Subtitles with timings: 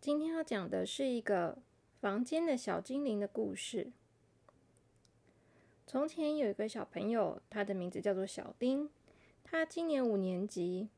[0.00, 1.58] 今天要讲的是一个
[2.00, 3.92] 房间的小精灵的故事。
[5.86, 8.88] 从前有一个小朋友，他的名字叫做小丁，
[9.44, 10.88] 他今年五年级。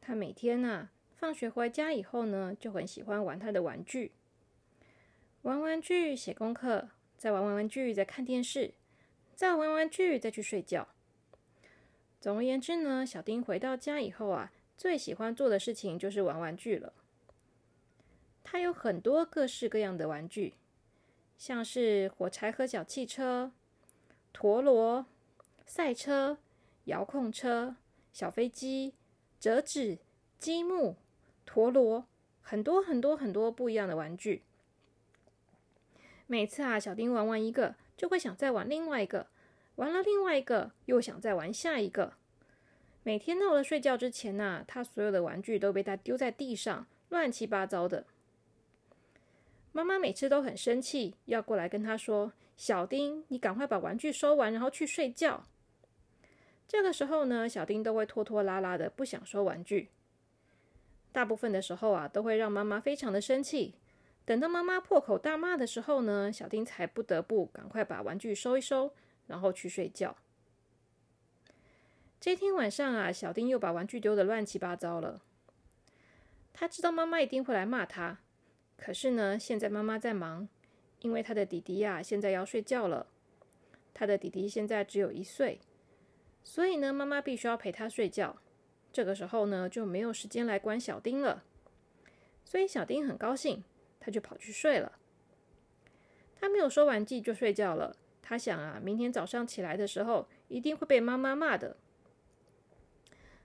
[0.00, 4.12] 他每天啊，放学回家以后呢，就很喜欢玩他的玩具，
[5.42, 8.74] 玩玩具、写功课，再玩玩玩具，再看电视，
[9.34, 10.86] 再玩玩具，再去睡觉。
[12.20, 16.92] 总而言之呢，小丁回到家以后啊，最喜欢做的事情就是玩玩具了。
[18.48, 20.54] 他有很多各式各样的玩具，
[21.36, 23.50] 像是火柴盒小汽车、
[24.32, 25.04] 陀螺、
[25.66, 26.38] 赛车、
[26.84, 27.74] 遥控车、
[28.12, 28.94] 小飞机、
[29.40, 29.98] 折纸、
[30.38, 30.94] 积木、
[31.44, 32.06] 陀螺，
[32.40, 34.44] 很多很多很多不一样的玩具。
[36.28, 39.26] 每次啊，小丁玩完一个，就会想再玩另外一个，
[39.74, 42.12] 玩了另外一个，又想再玩下一个。
[43.02, 48.06] 每天到了睡觉之前呢，他所有的玩具都被他丢在地上，乱七八糟的。
[49.76, 55.44] 妈妈每次都很生气，要过来跟他说：“小丁，你赶快把玩具收完，然后去睡觉。”
[56.66, 59.90] 这个时候呢，小丁都会拖拖拉拉的，不想收玩具。
[61.12, 63.74] 大部分的时候啊，都会让妈妈非常的生气。
[64.24, 68.94] 等到妈妈破口大骂的时候呢，小丁才不得不赶快把玩具收一收，
[69.26, 70.16] 然后去睡觉。
[72.18, 75.20] 这天晚上啊，小丁又把玩具丢的乱七八糟了。
[76.54, 78.20] 他知道妈妈一定会来骂他。
[78.76, 80.48] 可是呢，现在妈妈在忙，
[81.00, 83.06] 因为他的弟弟呀，现在要睡觉了。
[83.94, 85.58] 他的弟弟现在只有一岁，
[86.44, 88.36] 所以呢，妈妈必须要陪他睡觉。
[88.92, 91.44] 这个时候呢，就没有时间来管小丁了。
[92.44, 93.64] 所以小丁很高兴，
[93.98, 94.92] 他就跑去睡了。
[96.38, 97.96] 他没有收玩具就睡觉了。
[98.22, 101.76] 他想啊，明天早上起来的时候，一定会被妈妈骂的。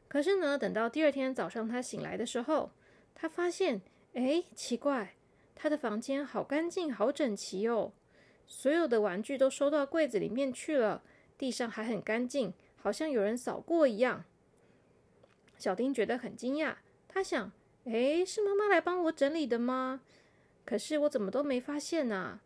[0.07, 2.71] 可是呢，等到第二天早上他醒来的时候，
[3.15, 3.81] 他发现，
[4.13, 5.15] 哎，奇怪。
[5.55, 7.91] 他的房间好干净，好整齐哦，
[8.47, 11.03] 所有的玩具都收到柜子里面去了，
[11.37, 14.25] 地上还很干净，好像有人扫过一样。
[15.57, 16.75] 小丁觉得很惊讶，
[17.07, 17.51] 他想
[17.85, 20.01] ：“诶，是妈妈来帮我整理的吗？
[20.65, 22.39] 可是我怎么都没发现呢？”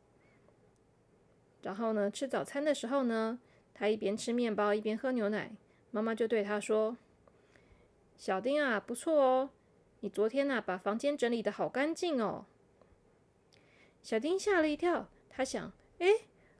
[1.63, 3.39] 然后呢，吃早餐的时候呢，
[3.73, 5.51] 他一边吃面包一边喝牛奶，
[5.91, 6.97] 妈妈就对他说
[8.17, 9.49] ：“小丁啊，不错哦，
[10.01, 12.45] 你昨天呐把房间整理的好干净哦。”
[14.05, 16.07] 小丁吓了一跳，他想：“哎，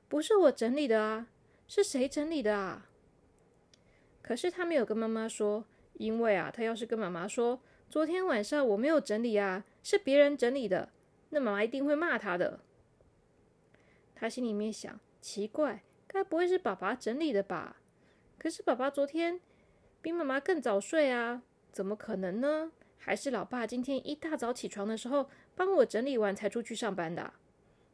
[0.08, 1.28] 不是我整理的啊，
[1.68, 2.88] 是谁整理的啊？”
[4.20, 10.90] 可是他没有跟妈妈说，因为啊，他要是跟妈妈说昨天晚上我没有整理啊，是别人整理的，
[11.30, 12.58] 那妈妈一定会骂他的。
[14.16, 17.76] 他心里面想：奇怪，该不会是爸爸整理的吧？
[18.40, 19.40] 可是爸爸昨天
[20.02, 22.72] 比妈妈更早睡啊，怎么可能呢？
[22.98, 25.30] 还是老爸今天一大早起床的时候。
[25.56, 27.32] 帮我整理完才出去上班的，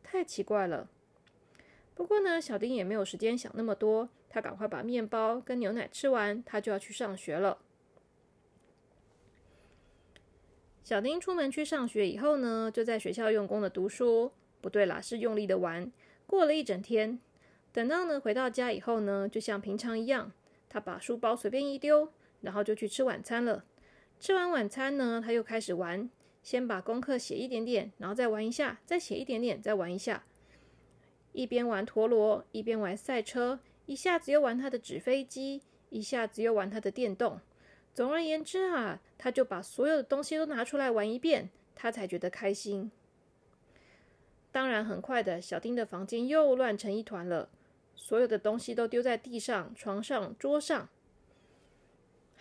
[0.03, 0.91] 太奇怪了。
[1.95, 7.59] 不过呢，小丁也没有时间想那么多，他赶快把面包跟牛奶吃完，他就要去上学了。
[10.83, 15.93] 小丁出门去上学以后呢，就在学校用功的读书，不对啦，是用力的玩。
[16.27, 17.21] 过了一整天，
[17.73, 20.33] 等到呢回到家以后呢，就像平常一样，
[20.69, 23.65] 他把书包随便一丢，然后就去吃晚餐了。
[24.19, 26.11] 吃完晚餐呢，他又开始玩。
[26.43, 30.25] 先把功课写一点点，然后再玩一下，再写一点点，再玩一下。
[31.33, 37.41] 一边玩陀螺，一边玩赛车，一下子又玩他的纸飞机，一下子又玩他的电动。
[37.95, 42.91] 总而言之啊，他就把所有的东西都拿出来玩一遍，他才觉得开心。
[44.51, 47.49] 当然，很快的小丁的房间又乱成一团了，
[47.95, 50.89] 所有的东西都丢在地上、床上、桌上。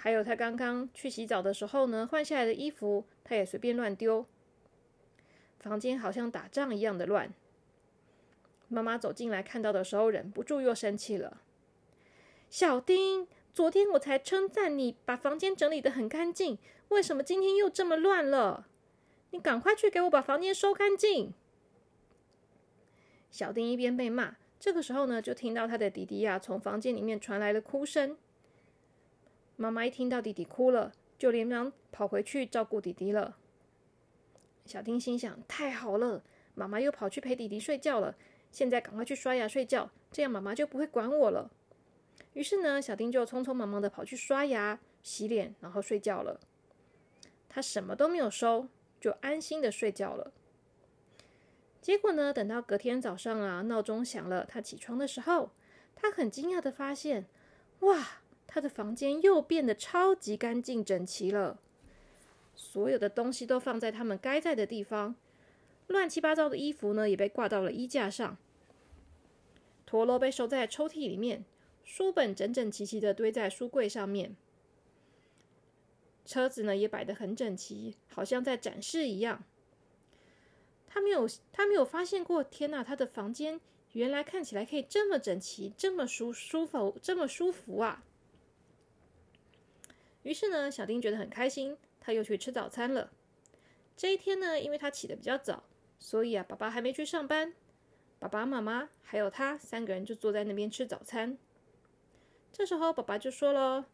[0.03, 4.25] 还有他刚刚去洗澡的时候呢，换下来的衣服他也随便乱丢。
[5.59, 7.31] 房间好像打仗一样的乱。
[8.67, 11.39] 妈妈走进来看到的时候，忍不住又生气了。
[12.49, 16.57] 小丁，昨天我才称赞你把房间整理的很干净，
[16.87, 18.65] 为什么今天又这么乱了？
[19.29, 21.31] 你赶快去给我把房间收干净。
[23.29, 28.17] 小丁一边被骂，这个时候呢，就听到他的弟弟呀从房间里面传来了哭声。
[29.61, 33.37] 妈妈一听到弟弟哭了，就连忙跑回去照顾弟弟了。
[34.65, 36.23] 小丁心想：太好了，
[36.55, 38.15] 妈妈又跑去陪弟弟睡觉了。
[38.51, 41.51] 现在赶快去刷牙睡觉，这样妈妈就不会管我了。
[42.33, 46.39] 于是呢，小丁就匆匆忙忙的跑去刷牙、洗脸，然后睡觉了。
[47.47, 48.67] 他什么都没有收，
[48.99, 50.33] 就安心的睡觉了。
[51.79, 55.51] 结果呢，等到隔天早上啊，闹钟响了，他起床的时候，
[55.95, 57.27] 他很惊讶的发现，
[57.81, 58.20] 哇！
[58.53, 61.57] 他的房间又变得超级干净整齐了，
[62.53, 65.15] 所有的东西都放在他们该在的地方，
[65.87, 68.37] 乱七八糟的衣服呢也被挂到了衣架上，
[69.85, 71.45] 陀螺被收在抽屉里面，
[71.85, 74.35] 书本整整齐齐的堆在书柜上面，
[76.25, 79.45] 车子呢也摆得很整齐，好像在展示一样。
[80.89, 82.83] 他没有，他没有发现过，天哪！
[82.83, 83.61] 他的房间
[83.93, 88.03] 原来看起来可以这么整齐，这么舒舒服，这么舒服啊！
[90.23, 93.11] 于是呢，小丁觉得很开心，他又去吃早餐了。
[93.97, 95.63] 这一天呢，因为他起得比较早，
[95.99, 97.53] 所以啊，爸爸还没去上班，
[98.19, 101.37] 爸爸妈妈还有他三个人就坐在那边吃早餐。
[102.51, 103.87] 这时候，爸爸就说了：“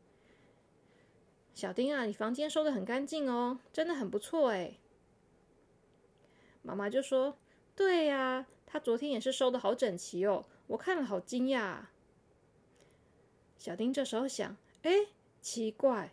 [1.53, 4.77] 小丁啊，你房间收的很干净哦，真的很不错哎。”
[6.63, 7.37] 妈妈就说
[7.75, 11.85] ：“对呀，他昨天也是收的好整齐哦，我看了好惊讶。”
[13.57, 14.91] 小丁这时候想：“哎，
[15.49, 16.11] 奇怪，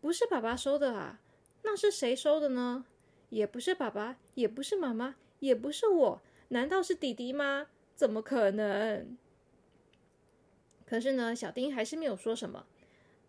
[0.00, 1.20] 不是爸爸收的啊，
[1.62, 2.84] 那是谁收的呢？
[3.28, 7.68] 也不是爸爸，也不是妈妈，也不是我，难道是弟弟吗？
[7.94, 9.16] 怎么可能？”
[10.84, 12.66] 可是呢，小丁还是没有说什么。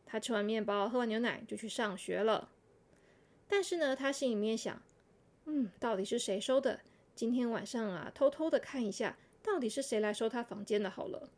[0.07, 2.49] 他吃完面包，喝完牛奶，就去上学了。
[3.47, 4.81] 但是呢，他心里面想。
[5.45, 6.79] 嗯，到底是谁收的？
[7.13, 10.89] 今天晚上啊，偷偷的看一下，到底是谁来收他房间的？
[10.89, 11.29] 好了。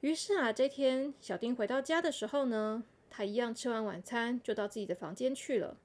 [0.00, 5.76] 于是啊，这天小丁回到家的时候呢，他一样吃完晚餐就到自己的房间去了。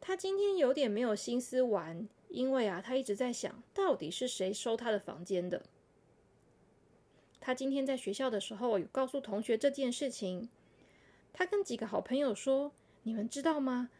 [0.00, 5.62] 他今天有点没有心思玩，因为啊，他一直在想到底是谁收他的房间的。
[7.40, 10.48] 他今天在学校的时候有告诉同学这件事情，
[11.32, 12.72] 他跟几个好朋友说
[13.04, 13.90] ：“你们知道吗？”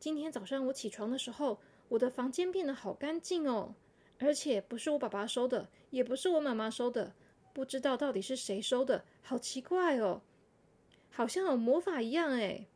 [0.00, 3.74] 今天早上我起床的时候，我的房间变得好干净哦，
[4.18, 7.12] 而且不是我爸爸收的，也不是我妈妈收的，
[7.52, 10.22] 不知道到底是谁收的，好奇怪哦，
[11.10, 12.66] 好像有魔法一样哎。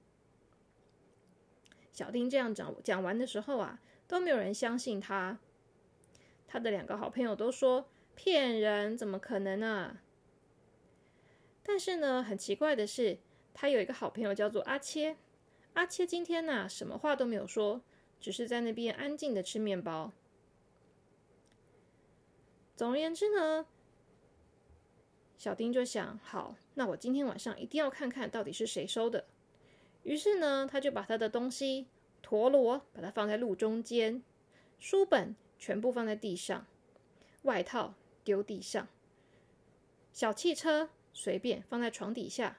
[1.93, 5.39] 小丁这样讲讲完的时候啊，都没有人相信他，
[6.47, 10.03] 他的两个好朋友都说骗人，怎么可能啊？
[11.63, 13.19] 但是呢，很奇怪的是，
[13.55, 15.17] 他有一个好朋友叫做阿切。
[15.73, 17.83] 阿切今天呢，什么话都没有说，
[18.21, 20.13] 只是在那边安静的吃面包。
[22.75, 23.67] 总而言之呢，
[25.37, 29.27] 小丁就想：好，那我今天晚上一定要看看到底是谁收的。
[30.03, 31.87] 于是呢，他就把他的东西
[32.23, 34.23] 陀螺把它放在路中间，
[34.79, 36.67] 书本全部放在地上，
[37.43, 37.95] 外套
[38.25, 38.89] 丢地上，
[40.13, 42.59] 小汽车随便放在床底下，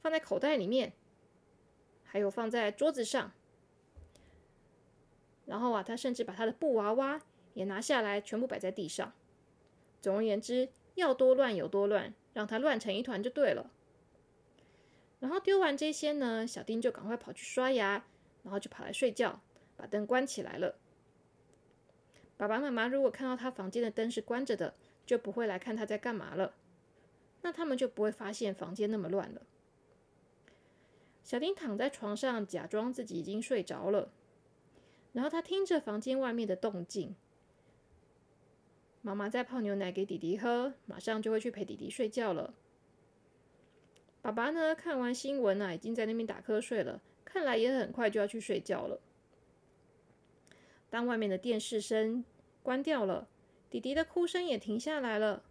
[0.00, 0.92] 放在口袋里面。
[2.04, 3.32] 还有放在桌子上，
[5.46, 7.18] 然后啊，他甚至把他的布娃娃
[7.54, 9.14] 也拿下来，全部摆在地上。
[10.02, 13.70] 总而言之，要多乱有多乱，让他乱成一团就对了。
[15.20, 18.04] 然后丢完这些呢，小丁就赶快跑去刷牙，
[18.42, 19.40] 然后就跑来睡觉，
[19.76, 20.76] 把灯关起来了。
[22.36, 24.74] 爸爸妈妈如果看到他房间的灯是关着的，
[25.06, 26.54] 就不会来看他在干嘛了，
[27.42, 29.42] 那他们就不会发现房间那么乱了。
[31.22, 34.10] 小丁躺在床上，假装自己已经睡着了。
[35.12, 37.14] 然后他听着房间外面的动静，
[39.02, 42.54] 妈妈在泡牛奶给弟弟喝，马上就会去陪弟弟睡觉了。
[44.22, 49.00] 爸爸呢，看完新闻啊，已经在那边打瞌睡了，看来也很快就要去睡觉了。
[50.88, 52.24] 当外面的电视声
[52.62, 53.28] 关掉了，
[53.68, 55.42] 弟弟的哭声也停下来了。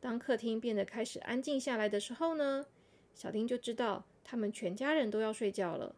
[0.00, 2.66] 当客厅变得开始安静下来的时候呢，
[3.14, 4.04] 小丁就知道。
[4.26, 5.94] 他们全家人都要睡觉了。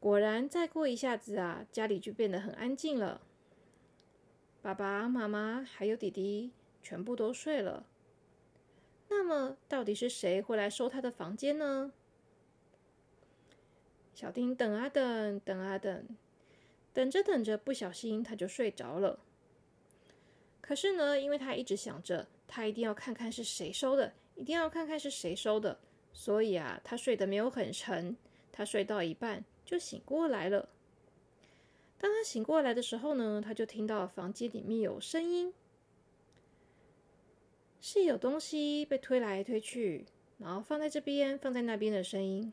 [0.00, 3.20] 果然，再过一下子啊，家里就变得很安静了。
[4.62, 6.52] 爸爸妈妈还有弟弟
[6.82, 7.86] 全部都睡了。
[9.08, 11.92] 那么，到底是谁会来收他的房间呢？
[14.14, 16.06] 小丁等啊等，等啊等，
[16.92, 19.18] 等着等着，不小心他就睡着了。
[20.60, 25.80] 可是呢，因为他一直想着，他一定要看看是谁收的，一定要看看是谁收的。
[26.12, 28.14] 所以啊，他睡得没有很沉，
[28.52, 30.68] 他睡到一半就醒过来了。
[32.00, 35.52] 当他醒过来的时候呢，他就听到房间里面有声音，
[37.78, 40.06] 是有东西被推来推去，
[40.38, 42.50] 然后放在这边、放在那边的声音。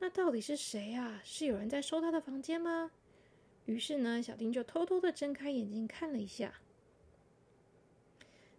[0.00, 1.22] 那到底是谁啊？
[1.24, 2.90] 是有人在收他的房间吗？
[3.64, 6.54] 于是呢，小丁就偷偷的睁开眼睛看了一下。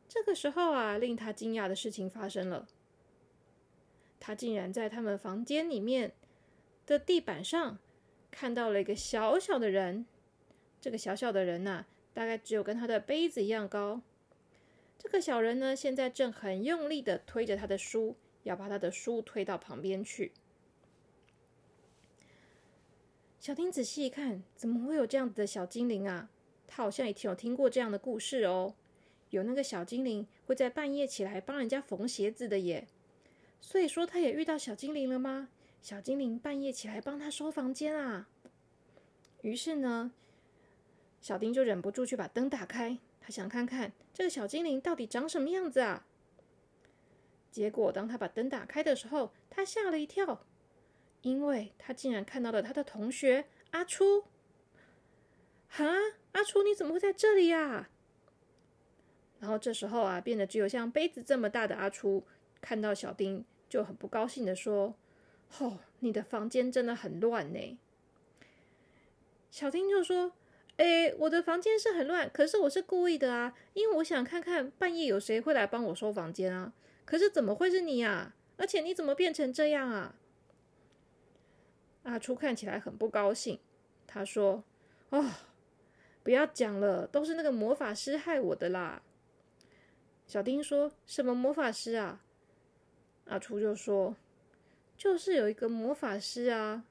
[0.07, 2.69] 这个时候啊，令他惊讶的事情发生了。
[4.17, 6.13] 他竟然在他们房间里面
[6.85, 7.77] 的地板上
[8.31, 10.05] 看到了一个小小的人。
[10.79, 14.01] 这个小小的人呐，大概只有跟他的杯子一样高。
[14.97, 20.31] 这个小人呢，现在正很用力的推着他的书，要把他的书推到旁边去。
[23.39, 26.29] 小丁仔细一看，怎么会有这样子的小精灵啊？
[26.67, 28.75] 他好像也有听过这样的故事哦。
[29.29, 32.87] 有那个小精灵会在半夜起来帮人家缝鞋子的耶。
[33.59, 35.49] 所以说，他也遇到小精灵了吗？
[35.87, 38.27] 小精灵半夜起来帮他收房间啊。
[39.41, 40.11] 于是呢，
[41.21, 46.05] 小丁就忍不住去把灯打开，他想看看这个小精灵到底长什么样子啊。
[47.49, 50.45] 结果，当他把灯打开的时候，他吓了一跳，
[51.21, 54.25] 因为他竟然看到了他的同学阿初。
[55.69, 55.85] 哈，
[56.33, 57.87] 阿初，你怎么会在这里呀？
[59.39, 62.25] 然后这时候啊，变得只有像杯子这么大的阿初
[62.59, 64.93] 看到小丁，就很不高兴的说
[65.59, 67.77] ：“哦，你的房间真的很乱呢。”
[69.49, 70.33] 小丁就说
[70.77, 76.73] ：“哎，我的房间是很乱，可是我是故意的啊，因为我想看看半夜有谁会来帮我收房间啊。
[77.05, 78.33] 可是怎么会是你呀？
[78.57, 80.15] 而且你怎么变成这样啊？”
[82.03, 83.59] 阿初看起来很不高兴，
[84.05, 84.63] 他说
[85.09, 85.25] ：“哦，
[86.23, 89.01] 不要讲了，都是那个魔法师害我的啦。”
[90.27, 92.21] 小丁说：“什么魔法师啊？”
[93.25, 94.15] 阿初就说
[94.97, 96.83] ：“就是有一个魔法师啊。”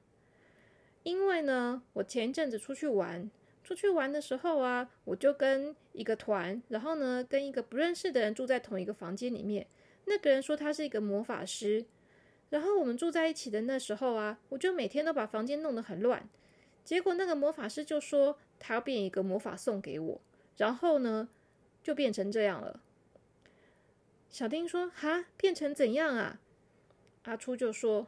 [1.03, 3.29] 因为呢，我前一阵子出去玩，
[3.63, 9.67] 出去玩的时候啊，我就跟一个团，然后呢，跟一个不认识的人住在同一个房间里面。
[10.05, 11.85] 那个人说他是一个魔法师，
[12.49, 16.27] 然后我们住在一起的那时候啊，我就每天都把房间弄得很乱。
[16.83, 20.21] 结果那个魔法师就说他要变一个魔法送给我，
[20.57, 21.29] 然后呢，
[21.81, 22.81] 就变成这样了。
[24.29, 26.41] 小丁说：“哈，变成怎样啊？”
[27.27, 28.07] 阿初就说：“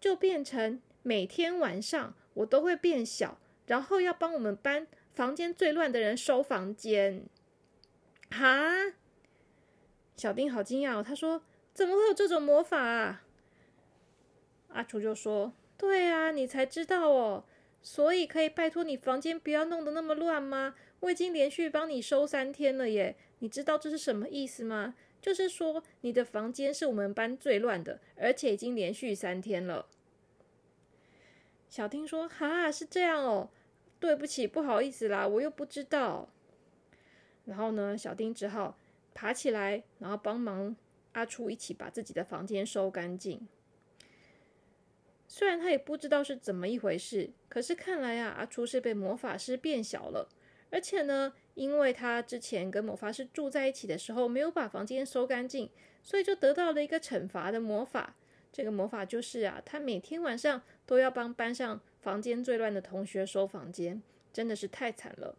[0.00, 7.26] 就变成。”每天晚上我都会变小，然后要帮我们班房间最乱的人收房间。
[8.30, 8.94] 哈，
[10.16, 11.42] 小丁好惊讶哦，他说
[11.74, 13.22] ：“怎么会有这种魔法啊？”
[14.72, 17.44] 阿初就说：“对啊，你才知道哦，
[17.82, 20.74] 所以可以拜托你房间不要弄得那么乱吗？
[21.00, 24.94] 我已经连续帮你收三天了耶，你知道这是什么意思吗？
[25.24, 29.86] 就是说你的房间是我们班最乱的，而且已经连续三天了。”
[31.70, 33.48] 小丁说：“哈，是这样哦，
[33.98, 36.28] 对不起，不好意思啦，我又不知道。”
[37.46, 38.78] 然后呢，小丁只好
[39.14, 40.76] 爬起来，然后帮忙
[41.12, 43.48] 阿初一起把自己的房间收干净。
[45.26, 50.28] 虽然他也不知道是怎么一回事，可是看来啊，阿初是被魔法师变小了，
[50.70, 55.70] 而且呢，因为他之前跟魔法师住在一起的时候没有把房间收干净，
[56.02, 58.16] 所以就得到了一个惩罚的魔法。
[58.52, 65.36] 这个魔法就是啊，他每天晚上都要帮班上房间最乱的同学收房间，真的是太惨了。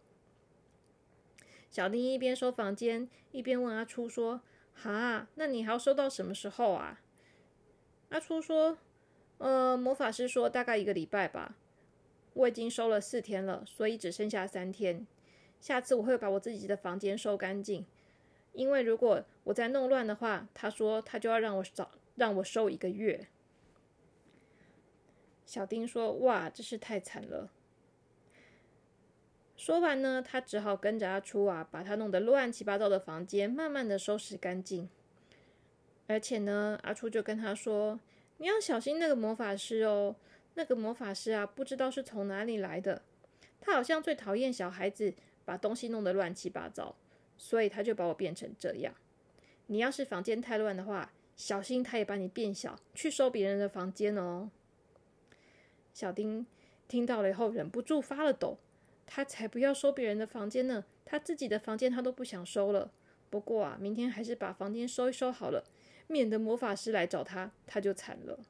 [1.70, 4.40] 小丁一边收房间，一边问阿初说
[4.72, 7.00] ：“哈，那你还要收到什么时候啊？”
[8.10, 8.78] 阿初说
[9.38, 11.56] ：“呃，魔法师说大概一个礼拜吧。
[12.34, 15.06] 我已经收了四天了，所以只剩下三天。
[15.60, 17.84] 下次我会把我自己的房间收干净，
[18.52, 23.28] 因为如果我再弄乱的话，他说他就要让我找。”让我收一个月。
[25.44, 27.50] 小丁说：“哇，真是太惨了。”
[29.54, 34.88] 说完呢，他只好跟着阿初啊，把他弄得乱七八糟的房间慢慢的收拾干净。
[36.06, 38.00] 而且呢，阿初就跟他说
[38.38, 40.16] ：“你要小心那个魔法师哦，
[40.54, 43.02] 那个魔法师啊，不知道是从哪里来的。
[43.60, 45.12] 他好像最讨厌小孩子
[45.46, 46.94] 把东西弄得乱七八糟，
[47.38, 48.92] 所以他就把我变成这样。
[49.68, 54.50] 你要是房间太乱的话。”小心，他也把你变小，去收别人的房间哦。
[55.92, 56.46] 小丁
[56.88, 58.56] 听到了以后，忍不住发了抖。
[59.04, 62.90] 他才不要收别人的房间呢，他自己的房间他都不想收了。
[63.28, 65.62] 不过啊，明天还是把房间收一收好了，
[66.06, 68.40] 免得魔法师来找他，他就惨了。